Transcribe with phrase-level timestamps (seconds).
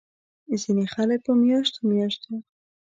[0.61, 2.33] ځينې خلک پۀ مياشتو مياشتو